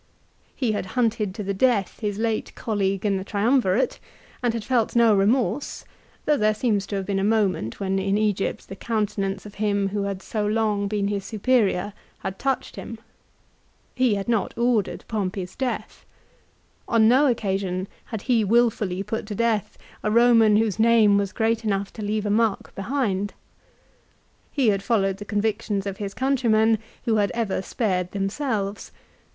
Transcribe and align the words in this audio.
He 0.55 0.71
had 0.71 0.87
hunted 0.97 1.35
to 1.35 1.43
the 1.43 1.53
death 1.53 1.99
his 1.99 2.17
late 2.17 2.55
colleague 2.55 3.05
in 3.05 3.17
the 3.17 3.23
Triumvirate, 3.23 3.99
and 4.41 4.51
had 4.51 4.63
felt 4.63 4.95
no 4.95 5.15
remorse, 5.15 5.85
though 6.25 6.37
there 6.37 6.55
seems 6.55 6.87
to 6.87 6.95
have 6.95 7.05
been 7.05 7.19
a 7.19 7.23
moment 7.23 7.79
when 7.79 7.99
in 7.99 8.17
Egypt 8.17 8.67
the 8.67 8.75
countenance 8.75 9.45
of 9.45 9.53
him 9.61 9.89
who 9.89 10.01
had 10.05 10.23
so 10.23 10.43
long 10.43 10.87
been 10.87 11.07
his 11.07 11.23
superior, 11.23 11.93
had 12.21 12.39
touched 12.39 12.77
him. 12.77 12.97
He 13.93 14.15
had 14.15 14.27
not 14.27 14.57
ordered 14.57 15.05
Pompey's 15.07 15.55
death. 15.55 16.03
On 16.87 17.07
no 17.07 17.27
occasion 17.27 17.87
had 18.05 18.23
he 18.23 18.43
wilfully 18.43 19.03
put 19.03 19.27
to 19.27 19.35
death 19.35 19.77
a 20.01 20.09
Roman 20.09 20.55
whose 20.55 20.79
name 20.79 21.15
was 21.19 21.31
great 21.31 21.63
enough 21.63 21.93
to 21.93 22.01
leave 22.01 22.25
a 22.25 22.31
mark 22.31 22.73
behind. 22.73 23.35
He 24.51 24.69
had 24.69 24.81
followed 24.81 25.17
the 25.17 25.25
convictions 25.25 25.85
of 25.85 25.97
his 25.97 26.15
countrymen 26.15 26.79
who 27.05 27.17
had 27.17 27.29
ever 27.35 27.61
spared 27.61 28.13
themselves. 28.13 28.91